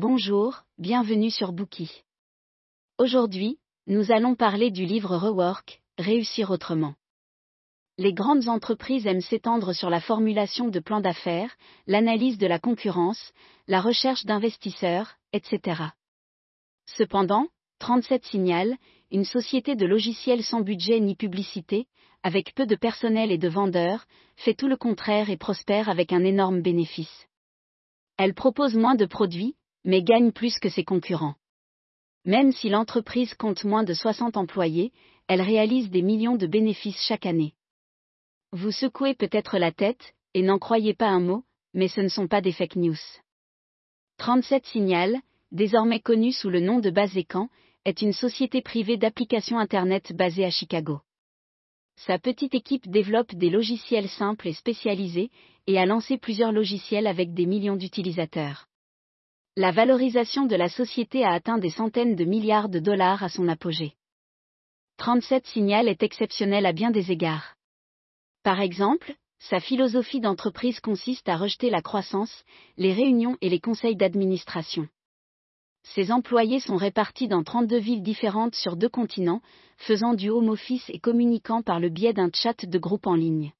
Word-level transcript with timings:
Bonjour, 0.00 0.62
bienvenue 0.78 1.28
sur 1.28 1.50
Bookie. 1.50 2.04
Aujourd'hui, 2.98 3.58
nous 3.88 4.12
allons 4.12 4.36
parler 4.36 4.70
du 4.70 4.84
livre 4.84 5.16
Rework, 5.16 5.82
Réussir 5.98 6.52
autrement. 6.52 6.94
Les 7.96 8.12
grandes 8.12 8.46
entreprises 8.46 9.08
aiment 9.08 9.20
s'étendre 9.20 9.74
sur 9.74 9.90
la 9.90 10.00
formulation 10.00 10.68
de 10.68 10.78
plans 10.78 11.00
d'affaires, 11.00 11.52
l'analyse 11.88 12.38
de 12.38 12.46
la 12.46 12.60
concurrence, 12.60 13.32
la 13.66 13.80
recherche 13.80 14.24
d'investisseurs, 14.24 15.16
etc. 15.32 15.82
Cependant, 16.86 17.48
37 17.80 18.24
Signal, 18.24 18.76
une 19.10 19.24
société 19.24 19.74
de 19.74 19.84
logiciels 19.84 20.44
sans 20.44 20.60
budget 20.60 21.00
ni 21.00 21.16
publicité, 21.16 21.88
avec 22.22 22.54
peu 22.54 22.66
de 22.66 22.76
personnel 22.76 23.32
et 23.32 23.38
de 23.38 23.48
vendeurs, 23.48 24.06
fait 24.36 24.54
tout 24.54 24.68
le 24.68 24.76
contraire 24.76 25.28
et 25.28 25.36
prospère 25.36 25.88
avec 25.88 26.12
un 26.12 26.22
énorme 26.22 26.62
bénéfice. 26.62 27.26
Elle 28.16 28.34
propose 28.34 28.76
moins 28.76 28.94
de 28.94 29.04
produits, 29.04 29.56
mais 29.88 30.02
gagne 30.02 30.32
plus 30.32 30.58
que 30.58 30.68
ses 30.68 30.84
concurrents. 30.84 31.36
Même 32.26 32.52
si 32.52 32.68
l'entreprise 32.68 33.32
compte 33.32 33.64
moins 33.64 33.84
de 33.84 33.94
60 33.94 34.36
employés, 34.36 34.92
elle 35.28 35.40
réalise 35.40 35.88
des 35.88 36.02
millions 36.02 36.36
de 36.36 36.46
bénéfices 36.46 37.00
chaque 37.00 37.24
année. 37.24 37.54
Vous 38.52 38.70
secouez 38.70 39.14
peut-être 39.14 39.56
la 39.56 39.72
tête, 39.72 40.12
et 40.34 40.42
n'en 40.42 40.58
croyez 40.58 40.92
pas 40.92 41.08
un 41.08 41.20
mot, 41.20 41.42
mais 41.72 41.88
ce 41.88 42.02
ne 42.02 42.08
sont 42.08 42.28
pas 42.28 42.42
des 42.42 42.52
fake 42.52 42.76
news. 42.76 42.98
37 44.18 44.66
Signal, 44.66 45.16
désormais 45.52 46.00
connue 46.00 46.32
sous 46.32 46.50
le 46.50 46.60
nom 46.60 46.80
de 46.80 46.90
Basecan, 46.90 47.48
est 47.86 48.02
une 48.02 48.12
société 48.12 48.60
privée 48.60 48.98
d'applications 48.98 49.58
Internet 49.58 50.12
basée 50.12 50.44
à 50.44 50.50
Chicago. 50.50 51.00
Sa 51.96 52.18
petite 52.18 52.54
équipe 52.54 52.90
développe 52.90 53.34
des 53.34 53.48
logiciels 53.48 54.10
simples 54.10 54.48
et 54.48 54.52
spécialisés, 54.52 55.30
et 55.66 55.78
a 55.78 55.86
lancé 55.86 56.18
plusieurs 56.18 56.52
logiciels 56.52 57.06
avec 57.06 57.32
des 57.32 57.46
millions 57.46 57.76
d'utilisateurs 57.76 58.67
la 59.58 59.72
valorisation 59.72 60.46
de 60.46 60.54
la 60.54 60.68
société 60.68 61.24
a 61.24 61.32
atteint 61.32 61.58
des 61.58 61.70
centaines 61.70 62.14
de 62.14 62.24
milliards 62.24 62.68
de 62.68 62.78
dollars 62.78 63.24
à 63.24 63.28
son 63.28 63.48
apogée. 63.48 63.94
37 64.98 65.48
Signal 65.48 65.88
est 65.88 66.04
exceptionnel 66.04 66.64
à 66.64 66.72
bien 66.72 66.92
des 66.92 67.10
égards. 67.10 67.56
Par 68.44 68.60
exemple, 68.60 69.16
sa 69.40 69.58
philosophie 69.58 70.20
d'entreprise 70.20 70.78
consiste 70.78 71.28
à 71.28 71.36
rejeter 71.36 71.70
la 71.70 71.82
croissance, 71.82 72.44
les 72.76 72.92
réunions 72.92 73.36
et 73.40 73.48
les 73.48 73.58
conseils 73.58 73.96
d'administration. 73.96 74.86
Ses 75.82 76.12
employés 76.12 76.60
sont 76.60 76.76
répartis 76.76 77.26
dans 77.26 77.42
32 77.42 77.78
villes 77.78 78.04
différentes 78.04 78.54
sur 78.54 78.76
deux 78.76 78.88
continents, 78.88 79.42
faisant 79.76 80.14
du 80.14 80.30
home 80.30 80.50
office 80.50 80.88
et 80.88 81.00
communiquant 81.00 81.62
par 81.62 81.80
le 81.80 81.88
biais 81.88 82.12
d'un 82.12 82.30
chat 82.32 82.64
de 82.64 82.78
groupe 82.78 83.08
en 83.08 83.16
ligne. 83.16 83.52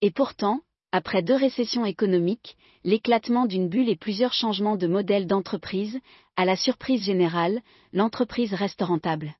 Et 0.00 0.10
pourtant, 0.10 0.62
après 0.94 1.22
deux 1.22 1.34
récessions 1.34 1.84
économiques, 1.84 2.56
l'éclatement 2.84 3.46
d'une 3.46 3.68
bulle 3.68 3.88
et 3.88 3.96
plusieurs 3.96 4.32
changements 4.32 4.76
de 4.76 4.86
modèle 4.86 5.26
d'entreprise, 5.26 5.98
à 6.36 6.44
la 6.44 6.54
surprise 6.54 7.02
générale, 7.02 7.62
l'entreprise 7.92 8.54
reste 8.54 8.80
rentable. 8.80 9.34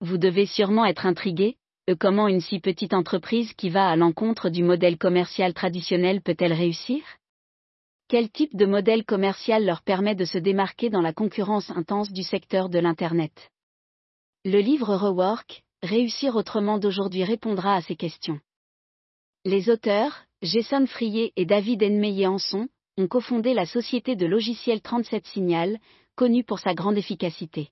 Vous 0.00 0.16
devez 0.16 0.46
sûrement 0.46 0.86
être 0.86 1.04
intrigué, 1.04 1.58
euh, 1.90 1.94
comment 2.00 2.26
une 2.26 2.40
si 2.40 2.58
petite 2.58 2.94
entreprise 2.94 3.52
qui 3.52 3.68
va 3.68 3.86
à 3.86 3.96
l'encontre 3.96 4.48
du 4.48 4.62
modèle 4.62 4.96
commercial 4.96 5.52
traditionnel 5.52 6.22
peut-elle 6.22 6.54
réussir? 6.54 7.04
Quel 8.08 8.30
type 8.30 8.56
de 8.56 8.64
modèle 8.64 9.04
commercial 9.04 9.66
leur 9.66 9.82
permet 9.82 10.14
de 10.14 10.24
se 10.24 10.38
démarquer 10.38 10.88
dans 10.88 11.02
la 11.02 11.12
concurrence 11.12 11.68
intense 11.70 12.10
du 12.10 12.22
secteur 12.22 12.70
de 12.70 12.78
l'Internet? 12.78 13.50
Le 14.46 14.60
livre 14.60 14.96
Rework, 14.96 15.64
Réussir 15.82 16.34
autrement 16.34 16.78
d'aujourd'hui 16.78 17.24
répondra 17.24 17.74
à 17.74 17.82
ces 17.82 17.96
questions. 17.96 18.40
Les 19.44 19.68
auteurs, 19.68 20.25
Jason 20.42 20.86
Frier 20.86 21.32
et 21.36 21.46
David 21.46 21.82
Enmeyer-Anson, 21.82 22.68
ont 22.98 23.08
cofondé 23.08 23.54
la 23.54 23.64
société 23.64 24.16
de 24.16 24.26
logiciels 24.26 24.82
37 24.82 25.26
Signal, 25.26 25.78
connue 26.14 26.44
pour 26.44 26.58
sa 26.58 26.74
grande 26.74 26.98
efficacité. 26.98 27.70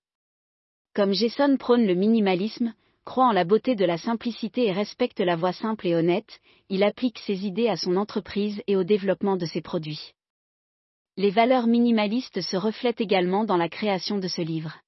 Comme 0.94 1.12
Jason 1.12 1.58
prône 1.58 1.86
le 1.86 1.94
minimalisme, 1.94 2.72
croit 3.04 3.26
en 3.26 3.32
la 3.32 3.44
beauté 3.44 3.74
de 3.74 3.84
la 3.84 3.98
simplicité 3.98 4.66
et 4.66 4.72
respecte 4.72 5.20
la 5.20 5.36
voie 5.36 5.52
simple 5.52 5.86
et 5.86 5.94
honnête, 5.94 6.40
il 6.70 6.83
applique 6.83 7.18
ses 7.18 7.44
idées 7.44 7.68
à 7.68 7.77
son 7.77 7.96
entreprise 7.96 8.62
et 8.66 8.77
au 8.77 8.84
développement 8.84 9.36
de 9.36 9.44
ses 9.44 9.60
produits. 9.60 10.12
Les 11.18 11.30
valeurs 11.30 11.66
minimalistes 11.66 12.40
se 12.40 12.56
reflètent 12.56 13.02
également 13.02 13.44
dans 13.44 13.58
la 13.58 13.68
création 13.68 14.18
de 14.18 14.28
ce 14.28 14.40
livre. 14.40 14.78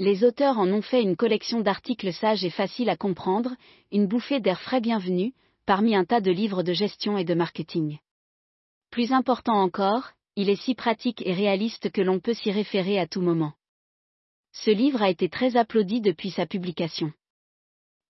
Les 0.00 0.24
auteurs 0.24 0.58
en 0.58 0.68
ont 0.68 0.82
fait 0.82 1.02
une 1.02 1.16
collection 1.16 1.60
d'articles 1.60 2.12
sages 2.12 2.44
et 2.44 2.50
faciles 2.50 2.90
à 2.90 2.96
comprendre, 2.96 3.54
une 3.92 4.08
bouffée 4.08 4.40
d'air 4.40 4.60
frais 4.60 4.80
bienvenue, 4.80 5.34
parmi 5.70 5.94
un 5.94 6.04
tas 6.04 6.20
de 6.20 6.32
livres 6.32 6.64
de 6.64 6.72
gestion 6.72 7.16
et 7.16 7.24
de 7.24 7.32
marketing. 7.32 8.00
Plus 8.90 9.12
important 9.12 9.54
encore, 9.54 10.10
il 10.34 10.48
est 10.48 10.60
si 10.60 10.74
pratique 10.74 11.22
et 11.24 11.32
réaliste 11.32 11.92
que 11.92 12.00
l'on 12.00 12.18
peut 12.18 12.34
s'y 12.34 12.50
référer 12.50 12.98
à 12.98 13.06
tout 13.06 13.20
moment. 13.20 13.52
Ce 14.52 14.72
livre 14.72 15.00
a 15.00 15.10
été 15.10 15.28
très 15.28 15.56
applaudi 15.56 16.00
depuis 16.00 16.32
sa 16.32 16.44
publication. 16.44 17.12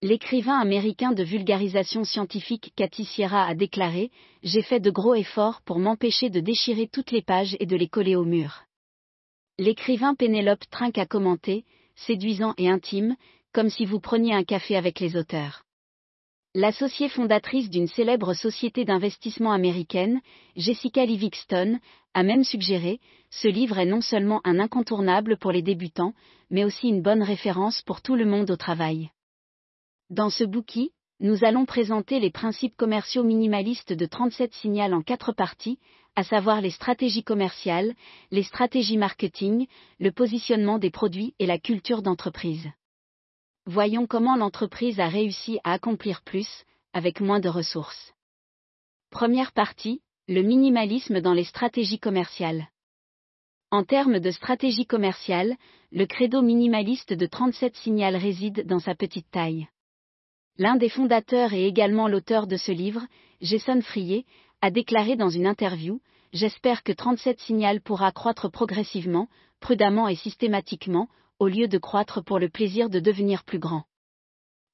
L'écrivain 0.00 0.58
américain 0.58 1.12
de 1.12 1.22
vulgarisation 1.22 2.02
scientifique 2.02 2.72
Cathy 2.76 3.04
Sierra 3.04 3.44
a 3.44 3.54
déclaré 3.54 4.10
J'ai 4.42 4.62
fait 4.62 4.80
de 4.80 4.90
gros 4.90 5.14
efforts 5.14 5.60
pour 5.66 5.80
m'empêcher 5.80 6.30
de 6.30 6.40
déchirer 6.40 6.88
toutes 6.88 7.10
les 7.10 7.20
pages 7.20 7.58
et 7.60 7.66
de 7.66 7.76
les 7.76 7.88
coller 7.88 8.16
au 8.16 8.24
mur. 8.24 8.62
L'écrivain 9.58 10.14
Pénélope 10.14 10.64
Trinque 10.70 10.96
a 10.96 11.04
commenté 11.04 11.66
Séduisant 11.94 12.54
et 12.56 12.70
intime, 12.70 13.16
comme 13.52 13.68
si 13.68 13.84
vous 13.84 14.00
preniez 14.00 14.32
un 14.32 14.44
café 14.44 14.76
avec 14.76 14.98
les 14.98 15.14
auteurs. 15.14 15.66
L'associée 16.54 17.08
fondatrice 17.08 17.70
d'une 17.70 17.86
célèbre 17.86 18.34
société 18.34 18.84
d'investissement 18.84 19.52
américaine, 19.52 20.20
Jessica 20.56 21.06
Livingston, 21.06 21.78
a 22.12 22.24
même 22.24 22.42
suggéré, 22.42 22.98
ce 23.30 23.46
livre 23.46 23.78
est 23.78 23.86
non 23.86 24.00
seulement 24.00 24.40
un 24.42 24.58
incontournable 24.58 25.36
pour 25.36 25.52
les 25.52 25.62
débutants, 25.62 26.12
mais 26.50 26.64
aussi 26.64 26.88
une 26.88 27.02
bonne 27.02 27.22
référence 27.22 27.82
pour 27.82 28.02
tout 28.02 28.16
le 28.16 28.24
monde 28.24 28.50
au 28.50 28.56
travail. 28.56 29.10
Dans 30.10 30.28
ce 30.28 30.42
bouquin, 30.42 30.86
nous 31.20 31.44
allons 31.44 31.66
présenter 31.66 32.18
les 32.18 32.32
principes 32.32 32.76
commerciaux 32.76 33.22
minimalistes 33.22 33.92
de 33.92 34.06
37 34.06 34.52
signal 34.54 34.92
en 34.92 35.02
quatre 35.02 35.30
parties, 35.30 35.78
à 36.16 36.24
savoir 36.24 36.60
les 36.60 36.70
stratégies 36.70 37.22
commerciales, 37.22 37.94
les 38.32 38.42
stratégies 38.42 38.96
marketing, 38.96 39.68
le 40.00 40.10
positionnement 40.10 40.80
des 40.80 40.90
produits 40.90 41.32
et 41.38 41.46
la 41.46 41.60
culture 41.60 42.02
d'entreprise 42.02 42.68
voyons 43.70 44.08
comment 44.08 44.34
l'entreprise 44.34 44.98
a 44.98 45.08
réussi 45.08 45.60
à 45.62 45.72
accomplir 45.72 46.22
plus, 46.22 46.64
avec 46.92 47.20
moins 47.20 47.38
de 47.38 47.48
ressources. 47.48 48.12
Première 49.10 49.52
partie, 49.52 50.02
le 50.26 50.42
minimalisme 50.42 51.20
dans 51.20 51.34
les 51.34 51.44
stratégies 51.44 52.00
commerciales. 52.00 52.66
En 53.70 53.84
termes 53.84 54.18
de 54.18 54.30
stratégie 54.32 54.86
commerciale, 54.86 55.56
le 55.92 56.04
credo 56.06 56.42
minimaliste 56.42 57.12
de 57.12 57.26
37 57.26 57.76
Signal 57.76 58.16
réside 58.16 58.66
dans 58.66 58.80
sa 58.80 58.96
petite 58.96 59.30
taille. 59.30 59.68
L'un 60.58 60.74
des 60.74 60.88
fondateurs 60.88 61.52
et 61.52 61.66
également 61.66 62.08
l'auteur 62.08 62.48
de 62.48 62.56
ce 62.56 62.72
livre, 62.72 63.06
Jason 63.40 63.82
Frier, 63.82 64.26
a 64.62 64.72
déclaré 64.72 65.14
dans 65.14 65.30
une 65.30 65.46
interview 65.46 66.00
J'espère 66.32 66.82
que 66.82 66.92
37 66.92 67.38
Signal 67.38 67.80
pourra 67.80 68.10
croître 68.10 68.50
progressivement, 68.50 69.28
prudemment 69.60 70.08
et 70.08 70.16
systématiquement, 70.16 71.08
au 71.40 71.48
lieu 71.48 71.68
de 71.68 71.78
croître 71.78 72.22
pour 72.22 72.38
le 72.38 72.50
plaisir 72.50 72.90
de 72.90 73.00
devenir 73.00 73.44
plus 73.44 73.58
grand. 73.58 73.84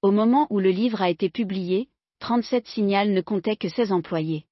Au 0.02 0.10
moment 0.10 0.48
où 0.50 0.58
le 0.58 0.70
livre 0.70 1.00
a 1.00 1.08
été 1.08 1.30
publié, 1.30 1.88
37 2.18 2.66
Signal 2.66 3.12
ne 3.12 3.20
comptait 3.20 3.56
que 3.56 3.68
16 3.68 3.92
employés. 3.92 4.46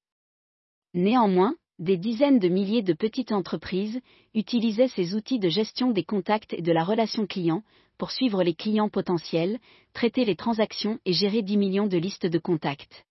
Néanmoins, 0.95 1.57
des 1.81 1.97
dizaines 1.97 2.39
de 2.39 2.49
milliers 2.49 2.83
de 2.83 2.93
petites 2.93 3.33
entreprises 3.33 4.01
utilisaient 4.33 4.89
ces 4.89 5.17
outils 5.17 5.41
de 5.41 5.49
gestion 5.49 5.91
des 5.91 6.05
contacts 6.05 6.53
et 6.53 6.63
de 6.63 6.71
la 6.71 6.85
relation 6.85 7.27
client 7.27 7.65
pour 7.99 8.13
suivre 8.13 8.45
les 8.45 8.55
clients 8.55 8.89
potentiels, 8.89 9.59
traiter 9.93 10.25
les 10.25 10.37
transactions 10.37 11.01
et 11.05 11.13
gérer 11.13 11.43
10 11.43 11.57
millions 11.57 11.87
de 11.89 11.99
listes 11.99 12.27
de 12.27 12.39
contacts. 12.39 13.05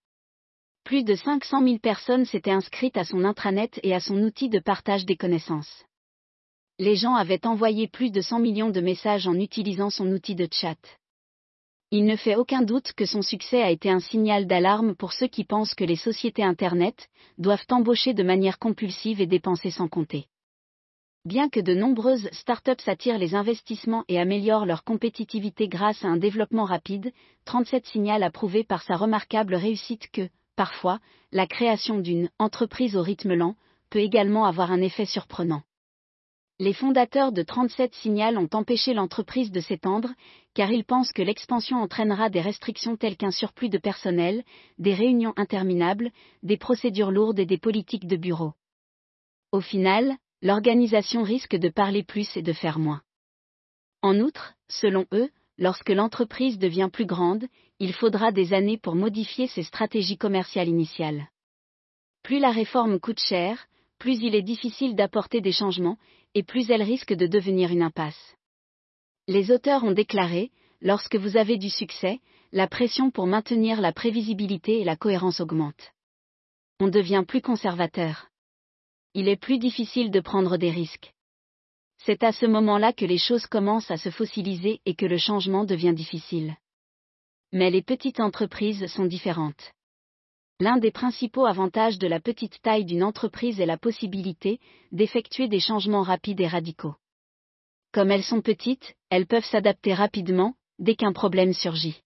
Plus 0.86 1.03
de 1.03 1.16
500 1.16 1.62
000 1.62 1.80
personnes 1.80 2.25
s'étaient 2.25 2.52
inscrites 2.52 2.97
à 2.97 3.03
son 3.03 3.25
intranet 3.25 3.81
et 3.84 3.94
à 3.94 4.00
son 4.00 4.18
outil 4.24 4.47
de 4.47 4.59
partage 4.59 5.06
des 5.06 5.18
connaissances 5.18 5.84
les 6.83 6.95
gens 6.97 7.15
avaient 7.15 7.47
envoyé 7.47 7.88
plus 7.88 8.12
de 8.12 8.19
100 8.19 8.39
millions 8.39 8.69
de 8.69 8.81
messages 8.81 9.25
en 9.25 9.35
utilisant 9.35 9.89
son 9.89 10.07
outil 10.12 10.35
de 10.35 10.47
chat. 10.51 10.77
Il 11.91 12.06
ne 12.06 12.18
fait 12.18 12.35
aucun 12.35 12.62
doute 12.62 12.91
que 12.91 13.06
son 13.06 13.21
succès 13.21 13.62
a 13.62 13.71
été 13.71 13.89
un 13.89 14.01
signal 14.01 14.47
d'alarme 14.47 14.94
pour 14.94 15.13
ceux 15.13 15.27
qui 15.27 15.45
pensent 15.45 15.75
que 15.75 15.85
les 15.85 15.95
sociétés 15.95 16.44
Internet 16.44 17.07
doivent 17.38 17.65
embaucher 17.69 18.13
de 18.13 18.24
manière 18.24 18.59
compulsive 18.59 19.21
et 19.21 19.27
dépenser 19.27 19.71
sans 19.71 19.88
compter. 19.88 20.25
Bien 21.24 21.47
que 21.47 21.62
de 21.62 21.74
nombreuses 21.74 22.27
startups 22.33 22.88
attirent 22.88 23.18
les 23.18 23.33
investissements 23.33 24.03
et 24.09 24.19
améliorent 24.19 24.65
leur 24.65 24.83
compétitivité 24.83 25.69
grâce 25.69 26.03
à 26.03 26.09
un 26.09 26.18
développement 26.18 26.65
rapide, 26.65 27.13
37 27.45 27.86
signal 27.86 28.24
a 28.24 28.29
prouvé 28.29 28.65
par 28.65 28.83
sa 28.83 28.97
remarquable 28.97 29.56
réussite 29.56 30.12
que, 30.12 30.27
parfois, 30.57 31.00
la 31.31 31.47
création 31.47 32.00
d'une 32.00 32.29
entreprise 32.39 32.97
au 32.97 33.01
rythme 33.01 33.36
lent 33.36 33.56
peut 33.89 34.00
également 34.00 34.45
avoir 34.45 34.74
un 34.74 34.81
effet 34.81 35.06
surprenant 35.06 35.63
les 36.59 36.73
fondateurs 36.73 37.31
de 37.31 37.41
37 37.41 37.95
Signal 37.95 38.38
ont 38.38 38.50
empêché 38.53 38.94
l'entreprise 38.94 39.51
de 39.51 39.59
s'étendre, 39.59 40.09
car 40.53 40.71
ils 40.71 40.85
pensent 40.85 41.11
que 41.11 41.23
l'expansion 41.23 41.77
entraînera 41.77 42.29
des 42.29 42.41
restrictions 42.41 42.95
telles 42.95 43.17
qu'un 43.17 43.31
surplus 43.31 43.69
de 43.69 43.79
personnel, 43.79 44.44
des 44.77 44.94
réunions 44.94 45.33
interminables, 45.35 46.11
des 46.44 46.57
procédures 46.57 47.11
lourdes 47.11 47.39
et 47.39 47.45
des 47.45 47.57
politiques 47.57 48.07
de 48.07 48.17
bureau. 48.17 48.53
Au 49.51 49.61
final, 49.61 50.15
l'organisation 50.41 51.23
risque 51.23 51.55
de 51.55 51.69
parler 51.69 52.03
plus 52.03 52.38
et 52.38 52.44
de 52.44 52.53
faire 52.53 52.77
moins. 52.77 53.01
En 54.03 54.19
outre, 54.19 54.53
selon 54.67 55.05
eux, 55.11 55.29
lorsque 55.57 55.89
l'entreprise 55.89 56.59
devient 56.59 56.89
plus 56.91 57.05
grande, 57.05 57.45
il 57.79 57.94
faudra 57.94 58.31
des 58.31 58.53
années 58.53 58.77
pour 58.77 58.95
modifier 58.95 59.47
ses 59.47 59.63
stratégies 59.63 60.17
commerciales 60.17 60.67
initiales. 60.67 61.29
Plus 62.21 62.39
la 62.39 62.51
réforme 62.51 63.00
coûte 63.00 63.19
cher, 63.19 63.67
plus 64.03 64.21
il 64.21 64.35
est 64.35 64.41
difficile 64.41 64.95
d'apporter 64.95 65.39
des 65.39 65.53
changements, 65.53 65.97
et 66.33 66.44
plus 66.44 66.69
elle 66.69 66.83
risque 66.83 67.13
de 67.13 67.25
devenir 67.25 67.71
une 67.71 67.81
impasse. 67.81 68.35
Les 69.29 69.50
auteurs 69.50 69.85
ont 69.85 69.94
déclaré, 69.94 70.51
lorsque 70.81 71.15
vous 71.15 71.38
avez 71.38 71.55
du 71.55 71.69
succès, 71.69 72.19
la 72.51 72.67
pression 72.67 73.11
pour 73.11 73.27
maintenir 73.27 73.79
la 73.79 73.94
prévisibilité 73.94 74.81
et 74.81 74.83
la 74.83 74.97
cohérence 74.97 75.39
augmente. 75.39 75.94
On 76.81 76.89
devient 76.89 77.23
plus 77.25 77.39
conservateur. 77.39 78.27
Il 79.13 79.29
est 79.29 79.38
plus 79.38 79.57
difficile 79.57 80.11
de 80.11 80.19
prendre 80.19 80.57
des 80.57 80.69
risques. 80.69 81.13
C'est 82.00 82.23
à 82.25 82.33
ce 82.33 82.45
moment-là 82.45 82.91
que 82.91 83.05
les 83.05 83.17
choses 83.17 83.47
commencent 83.47 83.89
à 83.89 83.95
se 83.95 84.09
fossiliser 84.09 84.81
et 84.85 84.95
que 84.95 85.05
le 85.05 85.17
changement 85.17 85.63
devient 85.63 85.94
difficile. 85.95 86.57
Mais 87.53 87.71
les 87.71 87.83
petites 87.83 88.19
entreprises 88.19 88.85
sont 88.88 89.05
différentes. 89.05 89.71
L'un 90.63 90.77
des 90.77 90.92
principaux 90.92 91.45
avantages 91.45 92.00
de 92.00 92.07
la 92.07 92.21
petite 92.21 92.62
taille 92.62 92.86
d'une 92.86 93.04
entreprise 93.04 93.60
est 93.60 93.65
la 93.65 93.77
possibilité 93.77 94.62
d'effectuer 94.94 95.50
des 95.50 95.60
changements 95.60 96.04
rapides 96.04 96.39
et 96.39 96.48
radicaux. 96.48 96.95
Comme 97.92 98.12
elles 98.12 98.24
sont 98.24 98.39
petites, 98.39 98.95
elles 99.10 99.27
peuvent 99.27 99.44
s'adapter 99.44 99.94
rapidement, 99.94 100.56
dès 100.80 100.95
qu'un 100.95 101.12
problème 101.12 101.51
surgit. 101.51 102.01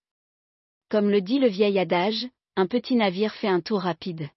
Comme 0.89 1.11
le 1.11 1.21
dit 1.21 1.37
le 1.37 1.47
vieil 1.47 1.77
adage, 1.77 2.27
un 2.55 2.65
petit 2.65 2.95
navire 2.95 3.31
fait 3.35 3.47
un 3.47 3.61
tour 3.61 3.81
rapide. 3.81 4.27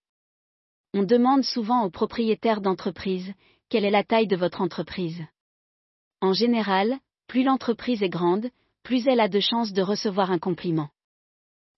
On 0.93 1.03
demande 1.03 1.43
souvent 1.43 1.83
aux 1.85 1.91
propriétaires 1.91 2.61
d'entreprise, 2.61 3.33
quelle 3.71 3.87
est 3.87 3.91
la 3.91 4.05
taille 4.05 4.27
de 4.27 4.37
votre 4.37 4.61
entreprise 4.61 5.25
En 6.21 6.35
général, 6.35 6.99
plus 7.27 7.43
l'entreprise 7.43 8.03
est 8.03 8.11
grande, 8.11 8.51
plus 8.83 9.07
elle 9.09 9.21
a 9.21 9.29
de 9.29 9.41
chances 9.41 9.73
de 9.73 9.81
recevoir 9.81 10.31
un 10.31 10.39
compliment. 10.39 10.91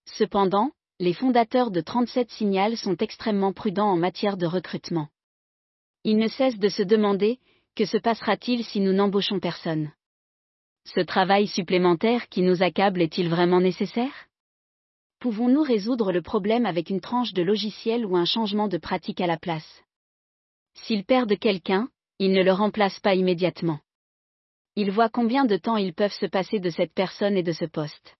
Cependant, 0.07 0.71
les 1.03 1.13
fondateurs 1.13 1.69
de 1.69 1.81
37 1.81 2.31
Signal 2.31 2.77
sont 2.77 2.95
extrêmement 2.95 3.51
prudents 3.51 3.91
en 3.91 3.97
matière 3.97 4.37
de 4.37 4.45
recrutement. 4.45 5.09
Ils 6.05 6.17
ne 6.17 6.29
cessent 6.29 6.57
de 6.57 6.69
se 6.69 6.81
demander, 6.81 7.39
que 7.75 7.83
se 7.83 7.97
passera-t-il 7.97 8.63
si 8.63 8.79
nous 8.79 8.93
n'embauchons 8.93 9.41
personne? 9.41 9.91
Ce 10.85 11.01
travail 11.01 11.47
supplémentaire 11.47 12.29
qui 12.29 12.41
nous 12.41 12.63
accable 12.63 13.01
est-il 13.01 13.27
vraiment 13.27 13.59
nécessaire? 13.59 14.13
Pouvons-nous 15.19 15.61
résoudre 15.61 16.13
le 16.13 16.21
problème 16.21 16.65
avec 16.65 16.89
une 16.89 17.01
tranche 17.01 17.33
de 17.33 17.43
logiciel 17.43 18.05
ou 18.05 18.15
un 18.15 18.25
changement 18.25 18.69
de 18.69 18.77
pratique 18.77 19.19
à 19.19 19.27
la 19.27 19.37
place? 19.37 19.83
S'ils 20.73 21.03
perdent 21.03 21.37
quelqu'un, 21.37 21.89
ils 22.17 22.31
ne 22.31 22.43
le 22.43 22.53
remplacent 22.53 23.01
pas 23.01 23.15
immédiatement. 23.15 23.81
Ils 24.77 24.91
voient 24.91 25.09
combien 25.09 25.43
de 25.43 25.57
temps 25.57 25.75
ils 25.75 25.93
peuvent 25.93 26.13
se 26.13 26.27
passer 26.27 26.61
de 26.61 26.69
cette 26.69 26.93
personne 26.93 27.35
et 27.35 27.43
de 27.43 27.51
ce 27.51 27.65
poste. 27.65 28.15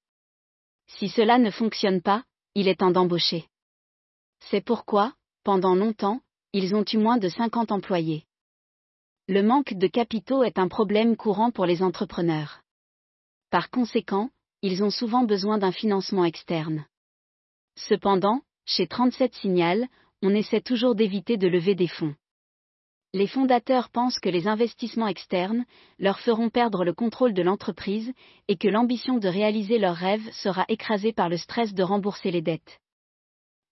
Si 0.87 1.07
cela 1.07 1.37
ne 1.37 1.49
fonctionne 1.49 2.01
pas, 2.01 2.25
il 2.55 2.67
est 2.67 2.79
temps 2.79 2.91
d'embaucher. 2.91 3.45
C'est 4.49 4.61
pourquoi, 4.63 5.13
pendant 5.43 5.75
longtemps, 5.75 6.21
ils 6.53 6.75
ont 6.75 6.85
eu 6.91 6.97
moins 6.97 7.17
de 7.17 7.29
50 7.29 7.71
employés. 7.71 8.25
Le 9.27 9.41
manque 9.41 9.73
de 9.73 9.87
capitaux 9.87 10.43
est 10.43 10.59
un 10.59 10.67
problème 10.67 11.15
courant 11.15 11.51
pour 11.51 11.65
les 11.65 11.81
entrepreneurs. 11.81 12.61
Par 13.49 13.69
conséquent, 13.69 14.29
ils 14.61 14.83
ont 14.83 14.89
souvent 14.89 15.23
besoin 15.23 15.57
d'un 15.57 15.71
financement 15.71 16.25
externe. 16.25 16.85
Cependant, 17.75 18.41
chez 18.65 18.87
37 18.87 19.33
Signal, 19.35 19.87
on 20.21 20.33
essaie 20.35 20.61
toujours 20.61 20.95
d'éviter 20.95 21.37
de 21.37 21.47
lever 21.47 21.75
des 21.75 21.87
fonds. 21.87 22.15
Les 23.15 23.27
fondateurs 23.27 23.89
pensent 23.89 24.17
que 24.17 24.29
les 24.29 24.47
investissements 24.47 25.07
externes 25.07 25.65
leur 25.99 26.19
feront 26.19 26.49
perdre 26.49 26.83
le 26.83 26.93
contrôle 26.93 27.35
de 27.35 27.43
l'entreprise 27.43 28.11
et 28.47 28.57
que 28.57 28.67
l'ambition 28.67 29.19
de 29.19 29.27
réaliser 29.27 29.77
leurs 29.77 29.95
rêves 29.95 30.27
sera 30.31 30.65
écrasée 30.67 31.13
par 31.13 31.29
le 31.29 31.37
stress 31.37 31.75
de 31.75 31.83
rembourser 31.83 32.31
les 32.31 32.41
dettes. 32.41 32.79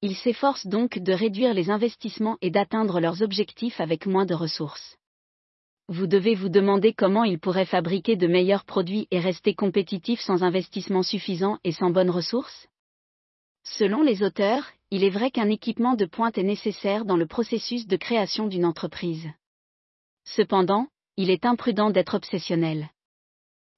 Ils 0.03 0.15
s'efforcent 0.15 0.67
donc 0.67 0.99
de 0.99 1.11
réduire 1.11 1.55
les 1.55 1.71
investissements 1.71 2.38
et 2.41 2.51
d'atteindre 2.51 2.99
leurs 2.99 3.23
objectifs 3.23 3.81
avec 3.81 4.05
moins 4.05 4.25
de 4.25 4.35
ressources. 4.35 4.97
Vous 5.88 6.05
devez 6.05 6.35
vous 6.35 6.49
demander 6.49 6.93
comment 6.93 7.23
ils 7.23 7.39
pourraient 7.39 7.65
fabriquer 7.65 8.15
de 8.15 8.27
meilleurs 8.27 8.65
produits 8.65 9.07
et 9.09 9.19
rester 9.19 9.55
compétitifs 9.55 10.21
sans 10.21 10.43
investissement 10.43 11.03
suffisant 11.03 11.57
et 11.63 11.71
sans 11.71 11.89
bonnes 11.89 12.11
ressources? 12.11 12.67
Selon 13.63 14.02
les 14.02 14.24
auteurs, 14.24 14.72
il 14.90 15.04
est 15.04 15.10
vrai 15.10 15.31
qu'un 15.31 15.50
équipement 15.50 15.96
de 15.96 16.06
pointe 16.06 16.38
est 16.38 16.44
nécessaire 16.44 17.06
dans 17.06 17.18
le 17.18 17.28
processus 17.28 17.88
de 17.88 17.96
création 17.96 18.48
d'une 18.48 18.66
entreprise. 18.66 19.30
Cependant, 20.25 20.88
il 21.18 21.30
est 21.30 21.46
imprudent 21.46 21.90
d'être 21.90 22.16
obsessionnel. 22.16 22.90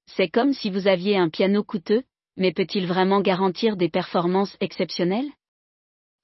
C'est 0.06 0.28
comme 0.28 0.52
si 0.52 0.70
vous 0.70 0.88
aviez 0.88 1.16
un 1.16 1.28
piano 1.28 1.62
coûteux, 1.62 2.04
mais 2.36 2.52
peut-il 2.52 2.86
vraiment 2.86 3.20
garantir 3.20 3.76
des 3.76 3.88
performances 3.88 4.56
exceptionnelles? 4.60 5.30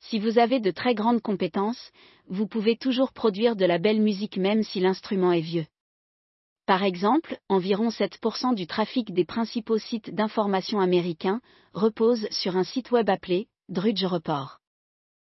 Si 0.00 0.18
vous 0.18 0.38
avez 0.38 0.60
de 0.60 0.70
très 0.70 0.94
grandes 0.94 1.20
compétences, 1.20 1.92
vous 2.26 2.46
pouvez 2.46 2.76
toujours 2.76 3.12
produire 3.12 3.56
de 3.56 3.66
la 3.66 3.78
belle 3.78 4.00
musique 4.00 4.38
même 4.38 4.62
si 4.62 4.80
l'instrument 4.80 5.32
est 5.32 5.40
vieux. 5.40 5.66
Par 6.70 6.84
exemple, 6.84 7.36
environ 7.48 7.88
7% 7.88 8.54
du 8.54 8.68
trafic 8.68 9.12
des 9.12 9.24
principaux 9.24 9.78
sites 9.78 10.14
d'information 10.14 10.78
américains 10.78 11.40
repose 11.72 12.28
sur 12.30 12.56
un 12.56 12.62
site 12.62 12.92
web 12.92 13.10
appelé 13.10 13.48
Drudge 13.68 14.04
Report. 14.04 14.60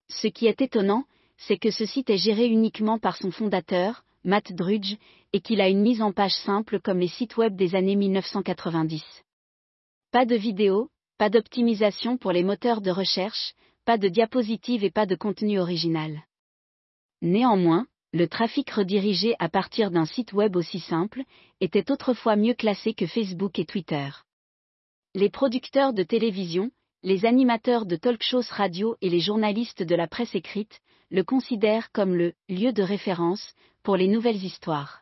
Ce 0.10 0.28
qui 0.28 0.46
est 0.46 0.62
étonnant, 0.62 1.06
c'est 1.38 1.58
que 1.58 1.72
ce 1.72 1.86
site 1.86 2.12
est 2.12 2.20
géré 2.20 2.46
uniquement 2.46 3.00
par 3.00 3.18
son 3.18 3.32
fondateur, 3.32 4.04
Matt 4.24 4.54
Drudge, 4.54 4.98
et 5.34 5.42
qu'il 5.42 5.60
a 5.60 5.70
une 5.70 5.82
mise 5.82 6.04
en 6.04 6.12
page 6.12 6.36
simple 6.46 6.80
comme 6.80 7.00
les 7.00 7.08
sites 7.08 7.36
web 7.36 7.56
des 7.56 7.74
années 7.74 7.96
1990. 7.96 9.04
Pas 10.12 10.28
de 10.28 10.36
vidéo, 10.36 10.92
pas 11.18 11.32
d'optimisation 11.32 12.16
pour 12.16 12.32
les 12.32 12.44
moteurs 12.44 12.82
de 12.82 12.92
recherche, 12.92 13.56
pas 13.86 13.98
de 13.98 14.08
diapositives 14.08 14.84
et 14.84 14.92
pas 14.92 15.08
de 15.08 15.16
contenu 15.16 15.60
original. 15.60 16.22
Néanmoins, 17.24 17.88
le 18.14 18.28
trafic 18.28 18.70
redirigé 18.70 19.36
à 19.40 19.50
partir 19.50 19.90
d'un 19.90 20.06
site 20.06 20.34
web 20.34 20.56
aussi 20.56 20.80
simple 20.80 21.24
était 21.60 21.92
autrefois 21.92 22.36
mieux 22.36 22.54
classé 22.54 22.94
que 22.94 23.08
Facebook 23.08 23.58
et 23.58 23.66
Twitter. 23.66 24.10
Les 25.16 25.32
producteurs 25.32 25.94
de 25.94 26.04
télévision, 26.04 26.70
les 27.02 27.26
animateurs 27.26 27.88
de 27.88 27.96
talk 27.96 28.22
shows 28.22 28.44
radio 28.52 28.96
et 29.02 29.10
les 29.10 29.20
journalistes 29.20 29.82
de 29.82 29.96
la 29.96 30.08
presse 30.08 30.36
écrite 30.36 30.80
le 31.10 31.24
considèrent 31.24 31.92
comme 31.92 32.14
le 32.14 32.34
lieu 32.50 32.72
de 32.72 32.84
référence 32.84 33.56
pour 33.82 33.98
les 33.98 34.08
nouvelles 34.08 34.44
histoires. 34.44 35.02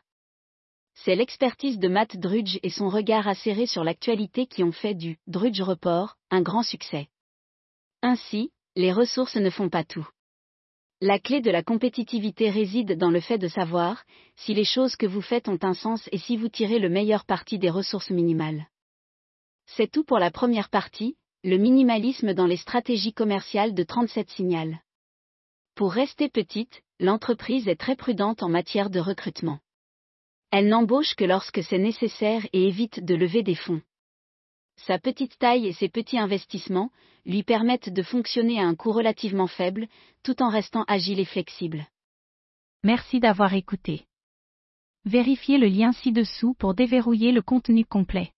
C'est 0.94 1.14
l'expertise 1.14 1.78
de 1.78 1.88
Matt 1.88 2.16
Drudge 2.16 2.58
et 2.62 2.70
son 2.70 2.88
regard 2.88 3.28
acéré 3.28 3.66
sur 3.66 3.84
l'actualité 3.84 4.46
qui 4.46 4.62
ont 4.62 4.72
fait 4.72 4.94
du 4.94 5.18
Drudge 5.26 5.60
Report 5.60 6.16
un 6.30 6.40
grand 6.40 6.62
succès. 6.62 7.08
Ainsi, 8.00 8.52
les 8.74 8.92
ressources 8.92 9.36
ne 9.36 9.50
font 9.50 9.68
pas 9.68 9.84
tout. 9.84 10.08
La 11.04 11.18
clé 11.18 11.40
de 11.40 11.50
la 11.50 11.64
compétitivité 11.64 12.48
réside 12.48 12.96
dans 12.96 13.10
le 13.10 13.18
fait 13.18 13.36
de 13.36 13.48
savoir 13.48 14.04
si 14.36 14.54
les 14.54 14.62
choses 14.62 14.94
que 14.94 15.04
vous 15.04 15.20
faites 15.20 15.48
ont 15.48 15.58
un 15.62 15.74
sens 15.74 16.08
et 16.12 16.18
si 16.18 16.36
vous 16.36 16.48
tirez 16.48 16.78
le 16.78 16.88
meilleur 16.88 17.24
parti 17.24 17.58
des 17.58 17.70
ressources 17.70 18.10
minimales. 18.10 18.68
C'est 19.66 19.90
tout 19.90 20.04
pour 20.04 20.20
la 20.20 20.30
première 20.30 20.70
partie, 20.70 21.16
le 21.42 21.56
minimalisme 21.56 22.34
dans 22.34 22.46
les 22.46 22.56
stratégies 22.56 23.12
commerciales 23.12 23.74
de 23.74 23.82
37 23.82 24.30
Signal. 24.30 24.78
Pour 25.74 25.92
rester 25.92 26.28
petite, 26.28 26.82
l'entreprise 27.00 27.66
est 27.66 27.80
très 27.80 27.96
prudente 27.96 28.44
en 28.44 28.48
matière 28.48 28.88
de 28.88 29.00
recrutement. 29.00 29.58
Elle 30.52 30.68
n'embauche 30.68 31.16
que 31.16 31.24
lorsque 31.24 31.64
c'est 31.64 31.78
nécessaire 31.78 32.46
et 32.52 32.68
évite 32.68 33.04
de 33.04 33.16
lever 33.16 33.42
des 33.42 33.56
fonds. 33.56 33.82
Sa 34.86 34.98
petite 34.98 35.38
taille 35.38 35.66
et 35.66 35.72
ses 35.72 35.88
petits 35.88 36.18
investissements 36.18 36.90
lui 37.24 37.44
permettent 37.44 37.90
de 37.90 38.02
fonctionner 38.02 38.58
à 38.58 38.66
un 38.66 38.74
coût 38.74 38.90
relativement 38.90 39.46
faible, 39.46 39.86
tout 40.24 40.42
en 40.42 40.48
restant 40.48 40.84
agile 40.88 41.20
et 41.20 41.24
flexible. 41.24 41.86
Merci 42.82 43.20
d'avoir 43.20 43.54
écouté. 43.54 44.06
Vérifiez 45.04 45.58
le 45.58 45.68
lien 45.68 45.92
ci-dessous 45.92 46.54
pour 46.54 46.74
déverrouiller 46.74 47.30
le 47.30 47.42
contenu 47.42 47.84
complet. 47.84 48.32